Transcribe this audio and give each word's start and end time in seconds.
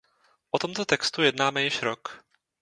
O 0.51 0.57
tomto 0.59 0.85
textu 0.85 1.21
jednáme 1.21 1.63
již 1.63 1.81
rok. 1.81 2.25